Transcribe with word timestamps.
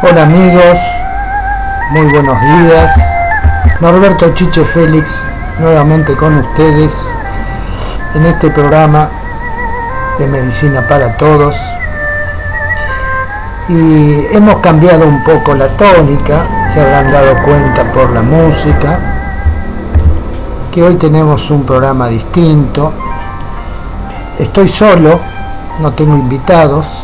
Hola 0.00 0.22
amigos, 0.22 0.78
muy 1.90 2.06
buenos 2.12 2.40
días. 2.40 2.92
Norberto 3.80 4.32
Chiche 4.32 4.64
Félix 4.64 5.24
nuevamente 5.58 6.14
con 6.14 6.38
ustedes 6.38 6.92
en 8.14 8.26
este 8.26 8.48
programa 8.50 9.08
de 10.20 10.28
Medicina 10.28 10.86
para 10.86 11.16
Todos. 11.16 11.56
Y 13.68 14.26
hemos 14.30 14.58
cambiado 14.58 15.04
un 15.04 15.24
poco 15.24 15.52
la 15.54 15.66
tónica, 15.76 16.44
se 16.72 16.80
habrán 16.80 17.10
dado 17.10 17.34
cuenta 17.44 17.82
por 17.92 18.10
la 18.10 18.22
música, 18.22 19.00
que 20.72 20.80
hoy 20.80 20.94
tenemos 20.94 21.50
un 21.50 21.66
programa 21.66 22.06
distinto. 22.06 22.92
Estoy 24.38 24.68
solo, 24.68 25.18
no 25.80 25.92
tengo 25.94 26.14
invitados, 26.14 26.97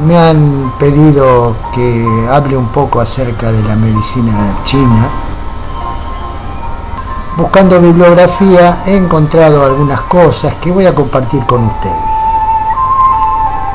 me 0.00 0.18
han 0.18 0.72
pedido 0.78 1.54
que 1.74 2.28
hable 2.30 2.56
un 2.56 2.68
poco 2.68 3.00
acerca 3.00 3.52
de 3.52 3.62
la 3.62 3.76
medicina 3.76 4.56
china. 4.64 5.08
Buscando 7.36 7.80
bibliografía 7.80 8.82
he 8.86 8.96
encontrado 8.96 9.64
algunas 9.64 10.00
cosas 10.02 10.54
que 10.56 10.70
voy 10.70 10.86
a 10.86 10.94
compartir 10.94 11.44
con 11.46 11.66
ustedes. 11.66 11.96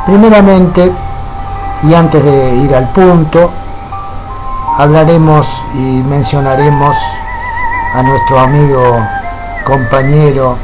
Primeramente, 0.05 0.91
y 1.83 1.93
antes 1.93 2.23
de 2.23 2.55
ir 2.55 2.75
al 2.75 2.89
punto, 2.89 3.51
hablaremos 4.77 5.63
y 5.73 6.03
mencionaremos 6.03 6.95
a 7.93 8.03
nuestro 8.03 8.39
amigo, 8.39 8.99
compañero 9.65 10.55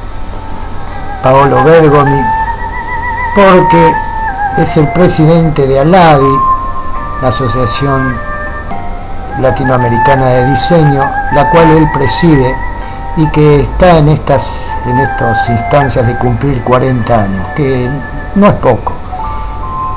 Paolo 1.24 1.64
Bergomi, 1.64 2.22
porque 3.36 3.96
es 4.58 4.78
el 4.78 4.88
presidente 4.90 5.66
de 5.66 5.80
ALADI, 5.80 6.40
la 7.22 7.28
Asociación 7.30 8.16
Latinoamericana 9.40 10.28
de 10.28 10.52
Diseño, 10.52 11.04
la 11.32 11.50
cual 11.50 11.72
él 11.72 11.90
preside 11.94 12.56
y 13.18 13.28
que 13.30 13.62
está 13.62 13.98
en 13.98 14.10
estas, 14.10 14.70
en 14.86 15.00
estas 15.00 15.50
instancias 15.50 16.06
de 16.06 16.16
cumplir 16.18 16.64
40 16.64 17.22
años, 17.22 17.48
que 17.56 17.90
no 18.36 18.48
es 18.48 18.54
poco. 18.54 18.94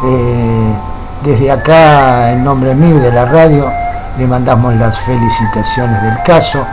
Eh, 0.05 0.75
desde 1.23 1.51
acá, 1.51 2.33
en 2.33 2.45
nombre 2.45 2.75
mío 2.75 2.97
y 2.97 3.01
de 3.01 3.13
la 3.13 3.27
radio, 3.27 3.71
le 4.19 4.27
mandamos 4.27 4.75
las 4.75 4.99
felicitaciones 5.01 6.03
del 6.03 6.23
caso 6.23 6.65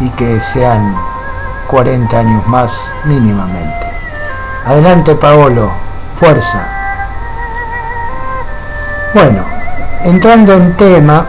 y 0.00 0.08
que 0.10 0.40
sean 0.40 0.94
40 1.68 2.18
años 2.18 2.46
más 2.46 2.90
mínimamente. 3.04 3.90
Adelante 4.66 5.14
Paolo, 5.14 5.70
fuerza. 6.14 6.73
Bueno, 9.14 9.44
entrando 10.02 10.54
en 10.54 10.76
tema, 10.76 11.24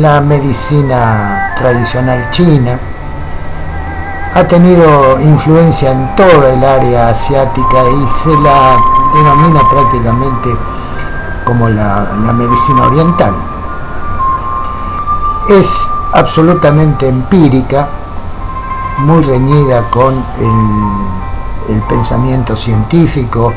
la 0.00 0.20
medicina 0.20 1.54
tradicional 1.56 2.32
china 2.32 2.76
ha 4.34 4.42
tenido 4.42 5.20
influencia 5.20 5.92
en 5.92 6.16
toda 6.16 6.52
el 6.52 6.64
área 6.64 7.10
asiática 7.10 7.84
y 7.88 8.08
se 8.08 8.36
la 8.40 8.76
denomina 9.14 9.60
prácticamente 9.70 10.50
como 11.44 11.68
la, 11.68 12.08
medicina 12.34 12.88
oriental. 12.88 13.32
Es 15.48 15.88
absolutamente 16.12 17.06
empírica, 17.06 17.86
muy 18.98 19.22
reñida 19.22 19.88
con 19.90 20.24
el, 20.40 21.80
pensamiento 21.82 22.56
científico, 22.56 23.52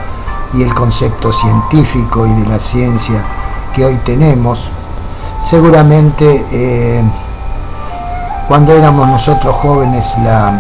y 0.54 0.64
el 0.64 0.74
concepto 0.74 1.32
científico 1.32 2.26
y 2.26 2.34
de 2.34 2.48
la 2.48 2.60
ciencia 2.60 3.24
que 3.74 3.86
hoy 3.86 3.98
tenemos, 3.98 4.72
seguramente 5.42 6.46
eh, 6.52 7.04
cuando 8.48 8.74
éramos 8.74 9.08
nosotros 9.08 9.56
jóvenes 9.58 10.14
la, 10.24 10.60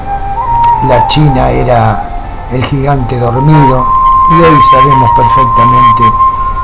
la 0.88 1.07
China 1.07 1.50
era 1.50 2.47
el 2.51 2.63
gigante 2.66 3.19
dormido 3.19 3.85
y 4.31 4.41
hoy 4.41 4.59
sabemos 4.72 5.09
perfectamente 5.16 6.03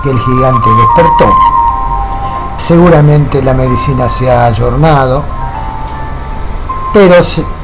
que 0.03 0.11
el 0.11 0.19
gigante 0.19 0.69
despertó. 0.69 1.33
Seguramente 2.57 3.41
la 3.41 3.53
medicina 3.53 4.07
se 4.07 4.31
ha 4.31 4.45
ayornado, 4.45 5.23
pero 6.93 7.15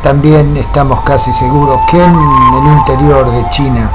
también 0.02 0.58
estamos 0.58 1.02
casi 1.02 1.32
seguros 1.32 1.80
que 1.90 2.04
en 2.04 2.16
el 2.16 2.78
interior 2.78 3.30
de 3.32 3.50
China 3.52 3.90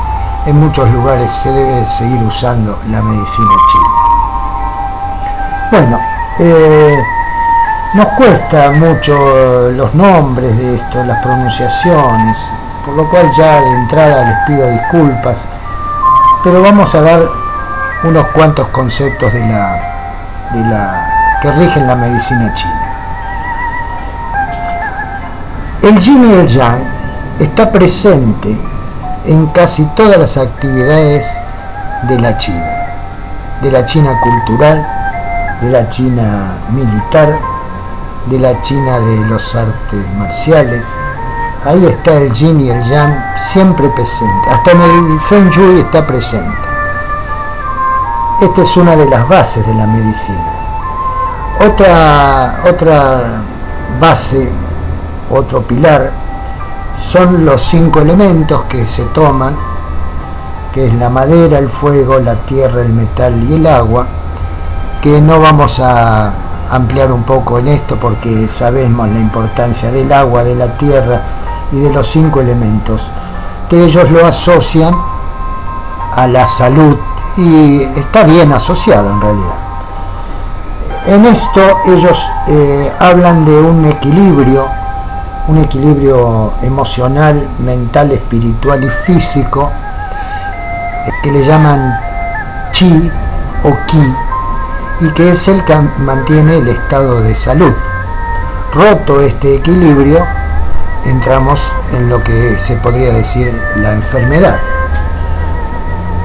en 0.46 0.60
muchos 0.60 0.88
lugares 0.90 1.30
se 1.30 1.50
debe 1.50 1.84
seguir 1.84 2.22
usando 2.22 2.78
la 2.88 3.02
medicina 3.02 3.50
china. 3.70 3.88
Bueno, 5.72 6.00
eh, 6.38 7.02
nos 7.94 8.06
cuesta 8.10 8.70
mucho 8.70 9.70
los 9.72 9.92
nombres 9.94 10.56
de 10.56 10.76
esto, 10.76 11.02
las 11.02 11.20
pronunciaciones, 11.22 12.38
por 12.84 12.94
lo 12.94 13.10
cual 13.10 13.28
ya 13.36 13.60
de 13.60 13.70
entrada 13.72 14.24
les 14.24 14.36
pido 14.46 14.70
disculpas, 14.70 15.38
pero 16.44 16.62
vamos 16.62 16.94
a 16.94 17.00
dar 17.00 17.20
unos 18.04 18.26
cuantos 18.28 18.68
conceptos 18.68 19.32
de 19.32 19.40
la, 19.40 19.80
de 20.52 20.60
la 20.60 21.38
que 21.42 21.50
rigen 21.50 21.88
la 21.88 21.96
medicina 21.96 22.54
china. 22.54 22.82
El 25.82 25.98
yin 25.98 26.30
y 26.30 26.34
el 26.34 26.46
yang 26.46 26.84
está 27.40 27.70
presente 27.70 28.75
en 29.26 29.46
casi 29.48 29.84
todas 29.96 30.18
las 30.18 30.36
actividades 30.36 31.26
de 32.08 32.18
la 32.18 32.38
China, 32.38 32.86
de 33.60 33.70
la 33.72 33.84
China 33.84 34.18
cultural, 34.22 34.86
de 35.60 35.70
la 35.70 35.88
China 35.90 36.52
militar, 36.70 37.36
de 38.26 38.38
la 38.38 38.60
China 38.62 38.98
de 39.00 39.26
los 39.26 39.54
artes 39.54 40.00
marciales. 40.16 40.84
Ahí 41.64 41.84
está 41.86 42.14
el 42.14 42.32
yin 42.32 42.60
y 42.60 42.70
el 42.70 42.82
yang 42.84 43.14
siempre 43.36 43.88
presente, 43.88 44.50
hasta 44.50 44.70
en 44.70 44.80
el 44.82 45.20
feng 45.20 45.50
shui 45.50 45.80
está 45.80 46.06
presente. 46.06 46.68
Esta 48.40 48.62
es 48.62 48.76
una 48.76 48.94
de 48.94 49.06
las 49.06 49.28
bases 49.28 49.66
de 49.66 49.74
la 49.74 49.86
medicina. 49.86 50.52
Otra, 51.66 52.60
otra 52.68 53.40
base, 53.98 54.48
otro 55.30 55.62
pilar 55.62 56.25
son 56.98 57.44
los 57.44 57.60
cinco 57.62 58.00
elementos 58.00 58.62
que 58.68 58.84
se 58.86 59.04
toman, 59.06 59.54
que 60.72 60.86
es 60.86 60.94
la 60.94 61.08
madera, 61.08 61.58
el 61.58 61.68
fuego, 61.68 62.18
la 62.18 62.34
tierra, 62.34 62.82
el 62.82 62.92
metal 62.92 63.42
y 63.48 63.54
el 63.54 63.66
agua, 63.66 64.06
que 65.00 65.20
no 65.20 65.40
vamos 65.40 65.78
a 65.80 66.32
ampliar 66.70 67.12
un 67.12 67.22
poco 67.22 67.58
en 67.58 67.68
esto 67.68 67.96
porque 67.96 68.48
sabemos 68.48 69.08
la 69.08 69.20
importancia 69.20 69.90
del 69.92 70.12
agua, 70.12 70.42
de 70.42 70.54
la 70.54 70.76
tierra 70.76 71.20
y 71.72 71.80
de 71.80 71.92
los 71.92 72.06
cinco 72.06 72.40
elementos, 72.40 73.10
que 73.68 73.84
ellos 73.84 74.10
lo 74.10 74.26
asocian 74.26 74.94
a 76.14 76.26
la 76.26 76.46
salud 76.46 76.96
y 77.36 77.82
está 77.82 78.24
bien 78.24 78.52
asociado 78.52 79.10
en 79.10 79.20
realidad. 79.20 79.54
En 81.06 81.26
esto 81.26 81.60
ellos 81.86 82.28
eh, 82.48 82.92
hablan 82.98 83.44
de 83.44 83.60
un 83.60 83.84
equilibrio 83.84 84.66
un 85.48 85.58
equilibrio 85.58 86.52
emocional, 86.62 87.48
mental, 87.60 88.10
espiritual 88.10 88.82
y 88.82 88.90
físico 88.90 89.70
eh, 91.06 91.10
que 91.22 91.30
le 91.30 91.46
llaman 91.46 91.98
chi 92.72 93.10
o 93.62 93.76
ki 93.86 94.14
y 95.00 95.08
que 95.10 95.30
es 95.30 95.48
el 95.48 95.62
que 95.64 95.76
mantiene 95.98 96.56
el 96.56 96.68
estado 96.68 97.20
de 97.20 97.34
salud. 97.34 97.72
Roto 98.74 99.20
este 99.20 99.56
equilibrio, 99.56 100.24
entramos 101.04 101.72
en 101.92 102.08
lo 102.08 102.22
que 102.24 102.58
se 102.58 102.76
podría 102.76 103.12
decir 103.12 103.52
la 103.76 103.92
enfermedad. 103.92 104.58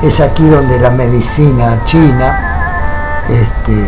Es 0.02 0.20
aquí 0.20 0.48
donde 0.50 0.80
la 0.80 0.90
medicina 0.90 1.80
china 1.86 3.24
este, 3.30 3.86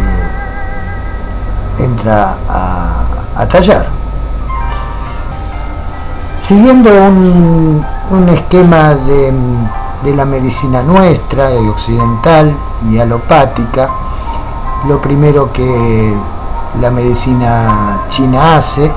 entra 1.80 2.36
a 3.36 3.48
tallar. 3.48 4.03
Siguiendo 6.44 6.92
un, 6.92 7.86
esquema 8.28 8.96
de, 8.96 9.34
la 10.14 10.26
medicina 10.26 10.84
nuestra, 10.84 11.50
y 11.52 11.70
occidental 11.70 12.54
y 12.92 13.00
alopática, 13.00 13.90
lo 14.90 15.02
primero 15.02 15.54
que 15.54 16.14
la 16.82 16.92
medicina 16.92 18.02
china 18.10 18.58
hace 18.58 18.92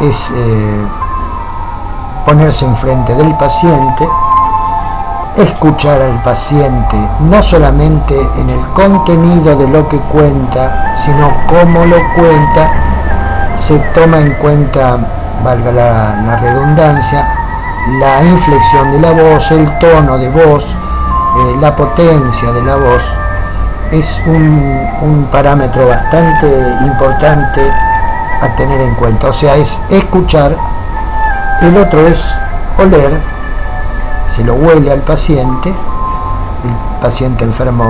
es 0.00 0.30
eh, 0.34 0.86
ponerse 2.24 2.64
enfrente 2.64 3.14
del 3.16 3.34
paciente, 3.34 4.08
escuchar 5.36 6.00
al 6.00 6.22
paciente, 6.22 6.96
no 7.20 7.42
solamente 7.42 8.18
en 8.38 8.48
el 8.48 8.64
contenido 8.68 9.58
de 9.58 9.68
lo 9.68 9.86
que 9.90 9.98
cuenta, 9.98 10.94
sino 10.96 11.34
cómo 11.46 11.84
lo 11.84 11.98
cuenta, 12.16 12.72
se 13.60 13.78
toma 13.94 14.20
en 14.20 14.32
cuenta 14.40 15.21
valga 15.42 15.72
la, 15.72 16.36
redundancia, 16.36 17.26
la 17.98 18.22
inflexión 18.24 18.92
de 18.92 19.00
la 19.00 19.10
voz, 19.12 19.50
el 19.50 19.78
tono 19.78 20.18
de 20.18 20.28
voz, 20.28 20.64
eh, 20.64 21.56
la 21.60 21.74
potencia 21.74 22.52
de 22.52 22.62
la 22.62 22.76
voz 22.76 23.02
es 23.90 24.20
un, 24.26 24.88
un 25.02 25.28
parámetro 25.30 25.88
bastante 25.88 26.46
importante 26.84 27.60
a 28.40 28.48
tener 28.56 28.80
en 28.80 28.94
cuenta. 28.94 29.28
O 29.28 29.32
sea, 29.32 29.56
es 29.56 29.80
escuchar, 29.90 30.56
el 31.60 31.76
otro 31.76 32.06
es 32.06 32.34
oler, 32.78 33.12
se 34.34 34.44
lo 34.44 34.54
huele 34.54 34.90
al 34.90 35.02
paciente, 35.02 35.68
el 35.68 37.00
paciente 37.00 37.44
enfermo 37.44 37.84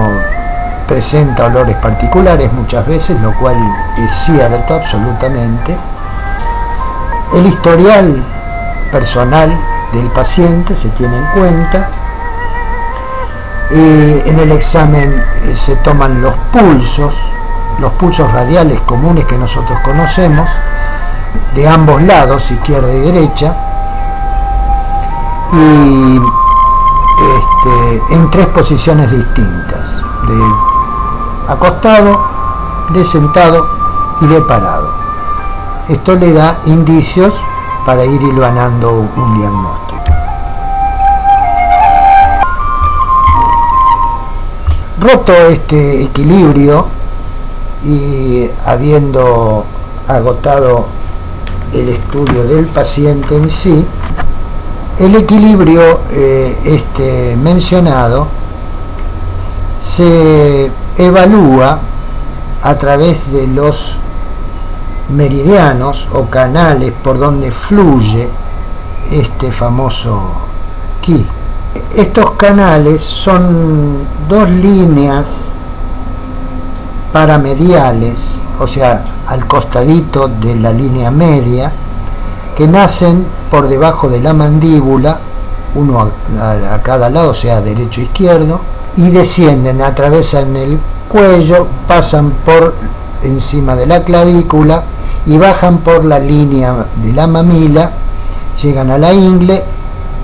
presenta 0.89 1.47
olores 1.47 1.77
particulares 1.77 2.53
muchas 2.53 2.87
veces, 2.87 3.19
lo 3.21 3.33
cual 3.39 3.57
es 3.99 4.13
cierto 4.13 4.75
absolutamente. 4.75 5.77
El 7.35 7.47
historial 7.47 8.23
personal 8.91 9.59
del 9.93 10.07
paciente 10.09 10.77
se 10.77 10.91
tiene 10.91 11.17
en 11.17 11.27
cuenta. 11.27 11.89
Eh, 13.71 14.25
en 14.27 14.39
el 14.39 14.53
examen 14.53 15.25
eh, 15.45 15.57
se 15.57 15.77
toman 15.77 16.21
los 16.21 16.35
pulsos, 16.53 17.19
los 17.79 17.91
pulsos 17.93 18.31
radiales 18.33 18.81
comunes 18.83 19.25
que 19.25 19.39
nosotros 19.39 19.79
conocemos, 19.83 20.49
de 21.55 21.67
ambos 21.67 22.03
lados, 22.03 22.51
izquierda 22.51 22.93
y 22.93 23.01
derecha, 23.01 23.55
y 25.53 26.21
este, 27.37 28.15
en 28.15 28.31
tres 28.31 28.47
posiciones 28.49 29.11
distintas, 29.11 30.03
de 30.29 31.53
acostado, 31.53 32.27
de 32.91 33.03
sentado 33.05 33.67
y 34.21 34.27
de 34.27 34.41
parado. 34.43 35.02
Esto 35.89 36.15
le 36.15 36.33
da 36.33 36.61
indicios 36.67 37.35
para 37.85 38.05
ir 38.05 38.23
hilvanando 38.23 38.93
un 39.17 39.39
diagnóstico. 39.39 40.03
Roto 45.01 45.33
este 45.49 46.05
equilibrio 46.05 46.87
y 47.85 48.49
habiendo 48.65 49.65
agotado 50.07 50.87
el 51.73 51.89
estudio 51.89 52.45
del 52.45 52.67
paciente 52.67 53.37
en 53.37 53.51
sí, 53.51 53.85
el 55.01 55.17
equilibrio 55.17 56.01
eh, 56.13 56.57
este 56.65 57.37
mencionado 57.37 58.29
se 59.85 60.71
evalúa 60.97 61.81
a 62.63 62.75
través 62.77 63.33
de 63.33 63.49
los 63.49 63.97
meridianos 65.09 66.09
o 66.13 66.25
canales 66.27 66.93
por 67.03 67.19
donde 67.19 67.51
fluye 67.51 68.29
este 69.11 69.53
famoso 69.53 70.21
ki. 71.01 71.27
Estos 71.97 72.33
canales 72.33 73.03
son 73.03 73.99
dos 74.29 74.49
líneas 74.49 75.27
paramediales, 77.13 78.41
o 78.59 78.67
sea, 78.67 79.05
al 79.27 79.47
costadito 79.47 80.29
de 80.29 80.55
la 80.57 80.73
línea 80.73 81.11
media, 81.11 81.73
que 82.57 82.67
nacen 82.67 83.25
por 83.51 83.69
debajo 83.69 84.09
de 84.09 84.21
la 84.21 84.33
mandíbula, 84.33 85.19
uno 85.75 86.11
a, 86.41 86.79
cada 86.83 87.11
lado, 87.11 87.31
o 87.31 87.35
sea, 87.35 87.61
derecho 87.61 88.01
e 88.01 88.05
izquierdo, 88.05 88.61
y 88.97 89.11
descienden, 89.11 89.81
atravesan 89.83 90.57
el 90.57 90.79
cuello, 91.09 91.67
pasan 91.87 92.31
por 92.45 92.75
encima 93.23 93.75
de 93.75 93.87
la 93.87 94.03
clavícula 94.03 94.85
y 95.27 95.39
bajan 95.39 95.79
por 95.79 96.05
la 96.05 96.19
línea 96.19 96.87
de 97.03 97.13
la 97.13 97.27
mamila, 97.27 97.93
llegan 98.63 98.91
a 98.91 98.99
la 98.99 99.13
ingle, 99.13 99.63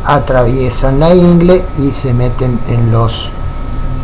atraviesan 0.04 1.00
la 1.00 1.14
ingle 1.14 1.64
y 1.78 1.92
se 1.92 2.12
meten 2.14 2.58
en 2.68 2.90
los 2.90 3.30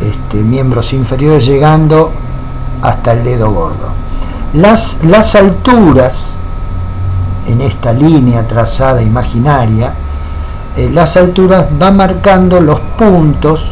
este, 0.01 0.37
miembros 0.37 0.93
inferiores 0.93 1.45
llegando 1.45 2.11
hasta 2.81 3.13
el 3.13 3.23
dedo 3.23 3.51
gordo. 3.51 3.89
Las, 4.53 5.03
las 5.03 5.35
alturas 5.35 6.27
en 7.47 7.61
esta 7.61 7.93
línea 7.93 8.47
trazada 8.47 9.01
imaginaria, 9.01 9.93
eh, 10.75 10.89
las 10.91 11.15
alturas 11.17 11.65
van 11.77 11.97
marcando 11.97 12.59
los 12.59 12.79
puntos 12.97 13.65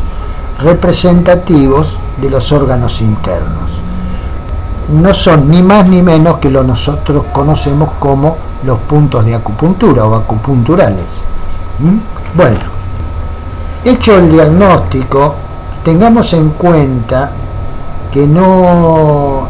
representativos 0.59 1.97
de 2.21 2.29
los 2.29 2.51
órganos 2.51 3.01
internos. 3.01 3.82
No 4.89 5.13
son 5.13 5.49
ni 5.49 5.61
más 5.61 5.87
ni 5.87 6.01
menos 6.01 6.37
que 6.39 6.49
lo 6.49 6.63
nosotros 6.63 7.25
conocemos 7.31 7.89
como 7.99 8.37
los 8.63 8.79
puntos 8.79 9.25
de 9.25 9.35
acupuntura 9.35 10.05
o 10.05 10.15
acupunturales. 10.15 11.21
¿Mm? 11.79 12.37
Bueno, 12.37 12.59
hecho 13.85 14.17
el 14.17 14.31
diagnóstico, 14.31 15.35
tengamos 15.83 16.33
en 16.33 16.49
cuenta 16.49 17.31
que 18.11 18.27
no, 18.27 19.47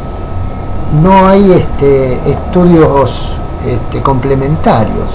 no 1.01 1.27
hay 1.27 1.51
este, 1.51 2.30
estudios 2.30 3.38
este, 3.65 4.01
complementarios. 4.01 5.12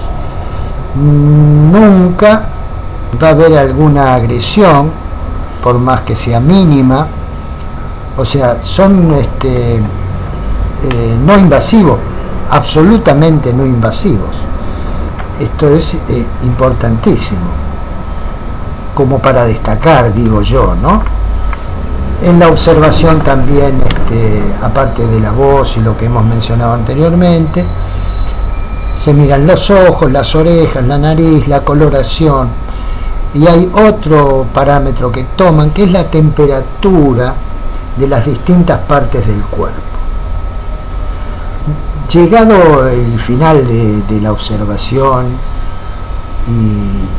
Nunca 0.94 2.42
va 3.22 3.28
a 3.28 3.30
haber 3.30 3.56
alguna 3.56 4.14
agresión 4.14 4.90
por 5.62 5.78
más 5.78 6.02
que 6.02 6.14
sea 6.14 6.40
mínima, 6.40 7.06
o 8.16 8.24
sea, 8.24 8.62
son 8.62 9.14
este, 9.14 9.80
eh, 10.84 11.16
no 11.25 11.36
invasivos, 11.36 11.98
absolutamente 12.50 13.52
no 13.52 13.66
invasivos. 13.66 14.36
Esto 15.40 15.69
es 15.69 15.94
eh, 15.94 16.25
importantísimo, 16.42 17.46
como 18.94 19.19
para 19.19 19.44
destacar, 19.44 20.12
digo 20.12 20.42
yo, 20.42 20.75
¿no? 20.80 21.02
En 22.22 22.38
la 22.38 22.48
observación 22.48 23.20
también, 23.20 23.80
este, 23.86 24.42
aparte 24.62 25.06
de 25.06 25.20
la 25.20 25.30
voz 25.30 25.76
y 25.76 25.80
lo 25.80 25.96
que 25.96 26.06
hemos 26.06 26.25
mencionado 26.25 26.75
anteriormente, 26.75 27.64
se 29.02 29.14
miran 29.14 29.46
los 29.46 29.70
ojos, 29.70 30.10
las 30.10 30.34
orejas, 30.34 30.84
la 30.84 30.98
nariz, 30.98 31.46
la 31.46 31.60
coloración, 31.60 32.48
y 33.34 33.46
hay 33.46 33.70
otro 33.72 34.46
parámetro 34.52 35.12
que 35.12 35.25
toman, 35.36 35.70
que 35.70 35.84
es 35.84 35.92
la 35.92 36.04
temperatura 36.04 37.34
de 37.96 38.08
las 38.08 38.26
distintas 38.26 38.80
partes 38.80 39.26
del 39.26 39.42
cuerpo. 39.42 39.97
Llegado 42.12 42.88
el 42.88 43.20
final 43.20 43.66
de, 43.66 44.20
la 44.22 44.32
observación 44.32 45.26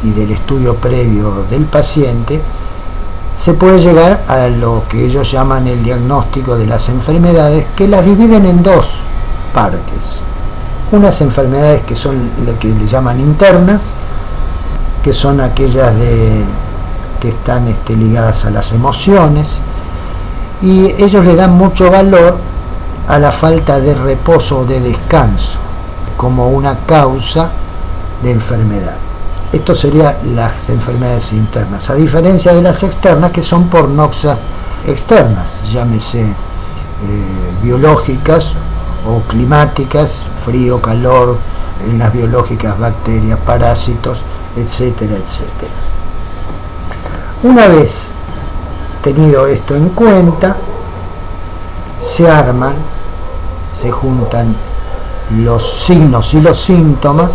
y, 0.04 0.10
del 0.10 0.32
estudio 0.32 0.74
previo 0.78 1.46
del 1.48 1.66
paciente, 1.66 2.42
se 3.40 3.54
puede 3.54 3.78
llegar 3.78 4.24
a 4.28 4.48
lo 4.48 4.84
que 4.90 5.06
ellos 5.06 5.32
llaman 5.32 5.68
el 5.68 5.84
diagnóstico 5.84 6.58
de 6.58 6.66
las 6.66 6.90
enfermedades, 6.90 7.68
que 7.76 7.88
las 7.88 8.04
dividen 8.04 8.48
en 8.48 8.64
dos 8.64 9.00
partes. 9.54 10.24
Unas 10.92 11.22
enfermedades 11.22 11.84
que 11.84 11.96
son 11.96 12.32
lo 12.44 12.58
que 12.58 12.70
le 12.70 12.88
llaman 12.88 13.20
internas, 13.20 13.84
que 15.04 15.14
son 15.14 15.40
aquellas 15.40 15.96
de, 15.98 16.44
que 17.22 17.30
están 17.30 17.68
este, 17.68 17.96
ligadas 17.96 18.44
a 18.46 18.50
las 18.50 18.72
emociones, 18.72 19.60
y 20.64 20.88
ellos 20.98 21.24
le 21.24 21.36
dan 21.36 21.52
mucho 21.52 21.92
valor 21.92 22.40
a 23.10 23.18
la 23.18 23.32
falta 23.32 23.80
de 23.80 23.96
reposo 23.96 24.60
o 24.60 24.66
de 24.66 24.80
descanso 24.80 25.58
como 26.16 26.50
una 26.50 26.78
causa 26.86 27.50
de 28.22 28.32
enfermedad. 28.32 28.96
Esto 29.52 29.74
serían 29.74 30.16
las 30.36 30.70
enfermedades 30.70 31.34
internas, 31.34 31.90
a 31.90 31.96
diferencia 31.96 32.54
de 32.54 32.62
las 32.62 32.84
externas 32.84 33.32
que 33.32 33.42
son 33.42 33.68
por 33.68 33.90
noxas 33.90 34.38
externas, 34.86 35.62
llámese 35.74 36.22
eh, 36.22 36.36
biológicas 37.64 38.52
o 39.08 39.22
climáticas, 39.28 40.20
frío, 40.46 40.80
calor, 40.80 41.38
en 41.90 41.98
las 41.98 42.14
biológicas, 42.14 42.78
bacterias, 42.78 43.40
parásitos, 43.40 44.20
etcétera, 44.56 45.16
etcétera. 45.16 45.72
Una 47.42 47.68
vez 47.68 48.10
tenido 49.02 49.48
esto 49.48 49.76
en 49.76 49.90
cuenta, 49.90 50.58
se 52.02 52.30
arman, 52.30 52.76
se 53.82 53.92
juntan 53.92 54.56
los 55.44 55.84
signos 55.84 56.34
y 56.34 56.42
los 56.42 56.60
síntomas 56.60 57.34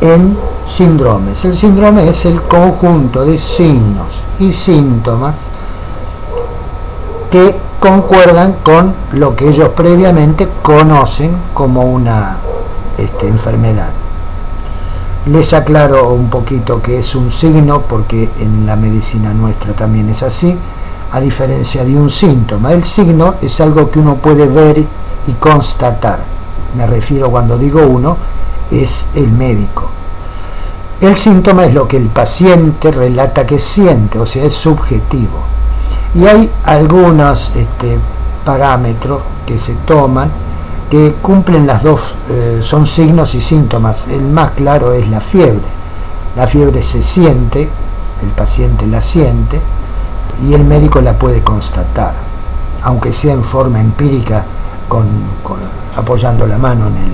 en 0.00 0.36
síndromes. 0.66 1.44
El 1.44 1.56
síndrome 1.56 2.08
es 2.08 2.24
el 2.26 2.40
conjunto 2.42 3.24
de 3.24 3.38
signos 3.38 4.22
y 4.38 4.52
síntomas 4.52 5.46
que 7.30 7.56
concuerdan 7.78 8.56
con 8.62 8.94
lo 9.12 9.34
que 9.36 9.48
ellos 9.48 9.70
previamente 9.70 10.48
conocen 10.62 11.36
como 11.54 11.82
una 11.82 12.36
este, 12.98 13.28
enfermedad. 13.28 13.90
Les 15.26 15.52
aclaro 15.52 16.10
un 16.10 16.30
poquito 16.30 16.80
que 16.80 16.98
es 16.98 17.14
un 17.14 17.30
signo 17.30 17.82
porque 17.82 18.30
en 18.40 18.66
la 18.66 18.76
medicina 18.76 19.32
nuestra 19.34 19.74
también 19.74 20.08
es 20.08 20.22
así, 20.22 20.56
a 21.12 21.20
diferencia 21.20 21.84
de 21.84 21.96
un 21.96 22.08
síntoma. 22.10 22.72
El 22.72 22.84
signo 22.84 23.34
es 23.40 23.60
algo 23.60 23.90
que 23.90 23.98
uno 23.98 24.16
puede 24.16 24.46
ver 24.46 24.84
y 25.26 25.32
constatar. 25.32 26.20
Me 26.76 26.86
refiero 26.86 27.30
cuando 27.30 27.58
digo 27.58 27.82
uno, 27.82 28.16
es 28.70 29.06
el 29.14 29.28
médico. 29.28 29.88
El 31.00 31.16
síntoma 31.16 31.64
es 31.64 31.74
lo 31.74 31.88
que 31.88 31.96
el 31.96 32.08
paciente 32.08 32.92
relata 32.92 33.46
que 33.46 33.58
siente, 33.58 34.18
o 34.18 34.26
sea, 34.26 34.44
es 34.44 34.54
subjetivo. 34.54 35.40
Y 36.14 36.26
hay 36.26 36.50
algunos 36.64 37.50
este, 37.56 37.98
parámetros 38.44 39.22
que 39.46 39.58
se 39.58 39.74
toman 39.86 40.30
que 40.90 41.14
cumplen 41.22 41.66
las 41.66 41.84
dos, 41.84 42.14
eh, 42.28 42.60
son 42.62 42.86
signos 42.86 43.34
y 43.34 43.40
síntomas. 43.40 44.08
El 44.08 44.22
más 44.22 44.50
claro 44.50 44.92
es 44.92 45.08
la 45.08 45.20
fiebre. 45.20 45.80
La 46.36 46.46
fiebre 46.46 46.82
se 46.82 47.02
siente, 47.02 47.68
el 48.22 48.28
paciente 48.30 48.86
la 48.86 49.00
siente 49.00 49.60
y 50.46 50.54
el 50.54 50.64
médico 50.64 51.00
la 51.00 51.12
puede 51.14 51.42
constatar, 51.42 52.14
aunque 52.82 53.12
sea 53.12 53.34
en 53.34 53.44
forma 53.44 53.80
empírica, 53.80 54.44
apoyando 55.96 56.46
la 56.46 56.58
mano 56.58 56.86
en 56.88 56.96
el, 56.96 57.12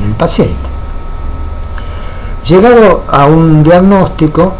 en 0.00 0.06
el 0.08 0.14
paciente. 0.14 0.56
Llegado 2.46 3.04
a 3.08 3.26
un 3.26 3.62
diagnóstico 3.62 4.54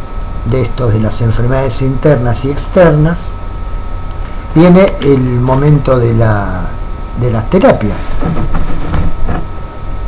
de 0.44 0.62
estos 0.62 0.92
de 0.92 1.00
las 1.00 1.20
enfermedades 1.20 1.82
internas 1.82 2.44
y 2.44 2.50
externas, 2.50 3.18
viene 4.54 4.92
el 5.00 5.18
momento 5.18 5.98
de 5.98 6.14
las 6.14 7.50
terapias. 7.50 7.96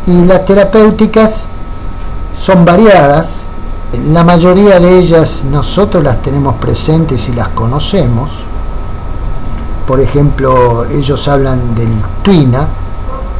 Y 0.06 0.24
las 0.26 0.44
terapéuticas 0.44 1.46
son 2.36 2.64
variadas, 2.64 3.28
la 3.92 4.24
mayoría 4.24 4.80
de 4.80 4.98
ellas 4.98 5.44
nosotros 5.44 6.02
las 6.02 6.20
tenemos 6.22 6.56
presentes 6.56 7.28
y 7.28 7.32
las 7.32 7.48
conocemos. 7.48 8.30
Por 9.86 10.00
ejemplo, 10.00 10.84
ellos 10.86 11.28
hablan 11.28 11.74
del 11.74 11.90
tuina, 12.22 12.66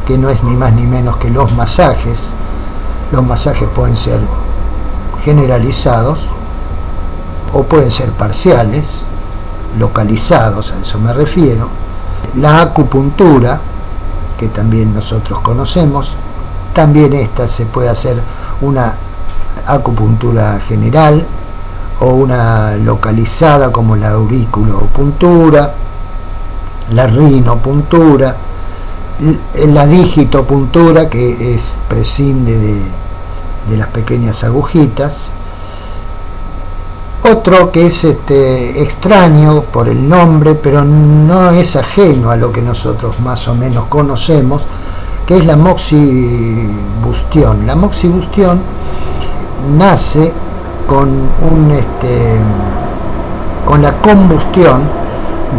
que 0.05 0.17
no 0.17 0.29
es 0.29 0.43
ni 0.43 0.55
más 0.55 0.73
ni 0.73 0.83
menos 0.83 1.17
que 1.17 1.29
los 1.29 1.51
masajes, 1.53 2.27
los 3.11 3.23
masajes 3.25 3.67
pueden 3.69 3.95
ser 3.95 4.19
generalizados 5.23 6.29
o 7.53 7.63
pueden 7.63 7.91
ser 7.91 8.11
parciales, 8.11 9.01
localizados, 9.79 10.71
a 10.71 10.81
eso 10.81 10.99
me 10.99 11.13
refiero. 11.13 11.69
La 12.35 12.61
acupuntura, 12.61 13.59
que 14.39 14.47
también 14.49 14.93
nosotros 14.93 15.39
conocemos, 15.39 16.15
también 16.73 17.13
esta 17.13 17.47
se 17.47 17.65
puede 17.65 17.89
hacer 17.89 18.21
una 18.61 18.95
acupuntura 19.65 20.59
general 20.67 21.25
o 21.99 22.07
una 22.07 22.75
localizada 22.75 23.71
como 23.71 23.95
la 23.95 24.11
auriculopuntura, 24.11 25.73
la 26.93 27.07
rinopuntura, 27.07 28.35
la 29.67 29.87
digitopuntura 29.87 31.09
que 31.09 31.55
es 31.55 31.77
prescinde 31.87 32.57
de, 32.57 32.81
de 33.69 33.77
las 33.77 33.87
pequeñas 33.89 34.43
agujitas. 34.43 35.27
Otro 37.23 37.71
que 37.71 37.87
es 37.87 38.03
este, 38.03 38.83
extraño 38.83 39.63
por 39.63 39.89
el 39.89 40.07
nombre, 40.07 40.53
pero 40.53 40.85
no 40.85 41.49
es 41.51 41.75
ajeno 41.75 42.29
a 42.29 42.35
lo 42.35 42.51
que 42.51 42.61
nosotros 42.61 43.19
más 43.19 43.47
o 43.47 43.55
menos 43.55 43.85
conocemos, 43.85 44.61
que 45.25 45.37
es 45.37 45.45
la 45.45 45.55
moxibustión. 45.55 47.65
La 47.65 47.75
moxibustión 47.75 48.61
nace 49.77 50.31
con, 50.87 51.09
un, 51.09 51.71
este, 51.71 52.37
con 53.65 53.81
la 53.81 53.93
combustión 53.93 54.83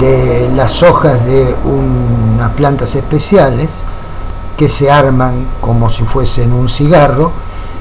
de 0.00 0.50
las 0.54 0.82
hojas 0.82 1.24
de 1.24 1.54
unas 1.64 2.50
plantas 2.52 2.94
especiales 2.94 3.70
que 4.56 4.68
se 4.68 4.90
arman 4.90 5.46
como 5.60 5.90
si 5.90 6.04
fuesen 6.04 6.52
un 6.52 6.68
cigarro 6.68 7.32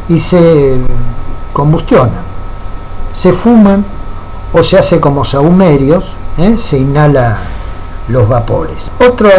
y 0.10 0.19
se 0.19 0.77
combustionan, 1.53 2.24
se 3.13 3.31
fuman 3.31 3.86
o 4.53 4.62
se 4.63 4.77
hace 4.77 5.00
como 5.00 5.25
sahumerios, 5.25 6.13
¿eh? 6.38 6.57
se 6.57 6.77
inhala 6.77 7.38
los 8.07 8.27
vapores. 8.27 8.91
Otro, 9.00 9.29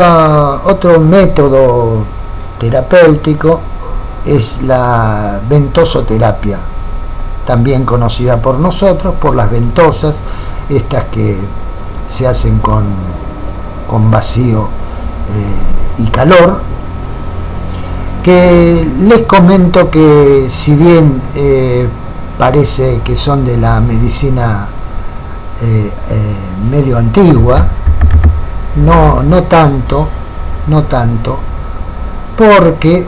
otro 0.65 1.01
método 1.01 2.05
terapéutico 2.59 3.61
es 4.27 4.61
la 4.63 5.41
ventosoterapia, 5.49 6.59
también 7.47 7.85
conocida 7.85 8.37
por 8.39 8.59
nosotros, 8.59 9.15
por 9.21 9.37
las 9.37 9.51
ventosas, 9.51 10.17
estas 10.69 11.05
que 11.05 11.37
se 12.09 12.27
hacen 12.27 12.59
con, 12.59 12.85
con 13.89 14.11
vacío 14.11 14.63
eh, 14.63 16.03
y 16.03 16.07
calor, 16.09 16.61
que 18.23 18.85
les 19.03 19.23
comento 19.23 19.89
que 19.89 20.49
si 20.51 20.75
bien 20.75 21.23
eh, 21.37 21.89
parece 22.37 23.01
que 23.05 23.15
son 23.15 23.45
de 23.45 23.57
la 23.57 23.81
medicina 23.81 24.67
eh, 25.63 25.91
medio 26.69 26.99
antigua, 26.99 27.65
no, 28.85 29.23
no 29.23 29.45
tanto, 29.45 30.09
no 30.67 30.83
tanto, 30.83 31.39
porque 32.37 33.07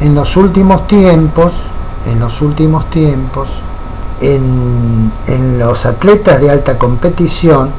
en 0.00 0.14
los 0.14 0.36
últimos 0.36 0.86
tiempos, 0.86 1.52
en 2.06 2.20
los 2.20 2.40
últimos 2.42 2.88
tiempos, 2.90 3.48
en, 4.20 5.10
en 5.26 5.58
los 5.58 5.86
atletas 5.86 6.40
de 6.40 6.50
alta 6.50 6.78
competición, 6.78 7.70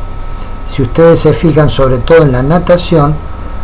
si 0.69 0.81
ustedes 0.81 1.19
se 1.19 1.33
fijan 1.33 1.69
sobre 1.69 1.97
todo 1.97 2.23
en 2.23 2.31
la 2.31 2.43
natación, 2.43 3.15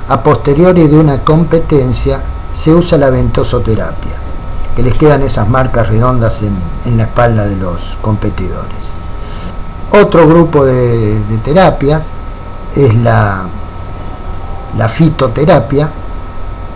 a 0.09 0.21
posteriori 0.21 0.87
de 0.87 0.97
una 0.97 1.19
competencia, 1.19 2.19
se 2.53 2.73
usa 2.73 2.97
la 2.97 3.09
ventosoterapia, 3.09 4.13
que 4.75 4.83
les 4.83 4.97
quedan 4.97 5.23
esas 5.23 5.47
marcas 5.49 5.87
redondas 5.89 6.41
en, 6.41 6.97
la 6.97 7.03
espalda 7.03 7.45
de 7.45 7.55
los 7.55 7.97
competidores. 8.01 8.93
Otro 9.91 10.27
grupo 10.27 10.65
de, 10.65 11.17
terapias 11.43 12.03
es 12.75 12.95
la, 12.95 13.43
la 14.77 14.89
fitoterapia, 14.89 15.89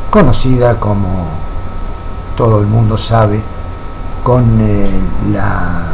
conocida 0.10 0.80
como 0.80 1.28
todo 2.38 2.62
el 2.62 2.68
mundo 2.68 2.98
sabe, 2.98 3.42
con 4.24 4.62
eh, 4.62 4.88
la 5.34 5.88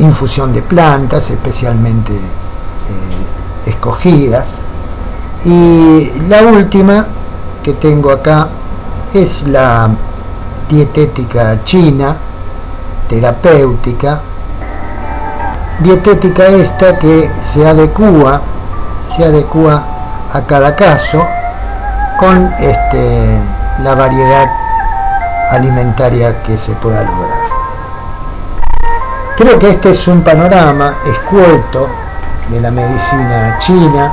infusión 0.00 0.52
de 0.52 0.60
plantas, 0.60 1.30
especialmente 1.30 2.12
eh, 2.12 3.70
escogidas. 3.70 4.56
Y 5.44 6.10
la 6.28 6.42
última 6.42 7.06
que 7.62 7.74
tengo 7.74 8.10
acá 8.10 8.48
es 9.14 9.46
la 9.46 9.88
dietética 10.68 11.64
china, 11.64 12.16
terapéutica, 13.08 14.20
dietética 15.80 16.46
esta 16.46 16.98
que 16.98 17.30
se 17.42 17.66
adecua, 17.66 18.40
se 19.16 19.24
adecua 19.24 19.82
a 20.32 20.40
cada 20.42 20.74
caso 20.74 21.24
con 22.18 22.52
este, 22.58 23.38
la 23.82 23.94
variedad 23.94 24.59
alimentaria 25.50 26.42
que 26.42 26.56
se 26.56 26.72
pueda 26.74 27.02
lograr. 27.02 27.38
Creo 29.36 29.58
que 29.58 29.70
este 29.70 29.90
es 29.92 30.08
un 30.08 30.22
panorama 30.22 30.96
escueto 31.06 31.88
de 32.50 32.60
la 32.60 32.70
medicina 32.70 33.58
china 33.58 34.12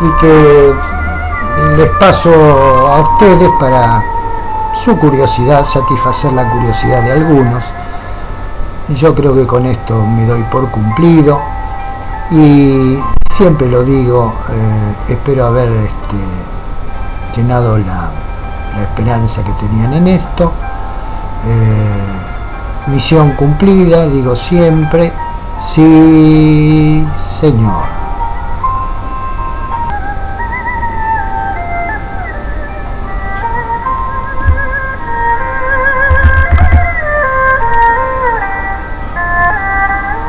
y 0.00 0.20
que 0.20 0.74
les 1.76 1.90
paso 1.98 2.30
a 2.30 3.00
ustedes 3.00 3.50
para 3.60 4.02
su 4.74 4.96
curiosidad, 4.98 5.64
satisfacer 5.64 6.32
la 6.32 6.50
curiosidad 6.50 7.02
de 7.02 7.12
algunos. 7.12 7.64
Yo 8.88 9.14
creo 9.14 9.34
que 9.34 9.46
con 9.46 9.66
esto 9.66 10.06
me 10.06 10.26
doy 10.26 10.42
por 10.44 10.70
cumplido 10.70 11.40
y 12.30 12.98
siempre 13.34 13.68
lo 13.68 13.82
digo, 13.82 14.32
eh, 14.48 15.12
espero 15.12 15.46
haber 15.46 15.68
este, 15.68 17.36
llenado 17.36 17.76
la, 18.76 18.82
esperanza 18.82 19.42
que 19.42 19.52
tenían 19.52 19.94
en 19.94 20.08
esto. 20.08 20.52
Eh, 21.46 22.90
misión 22.90 23.32
cumplida, 23.32 24.08
digo 24.08 24.36
siempre, 24.36 25.12
sí, 25.74 27.06
señor. 27.40 28.05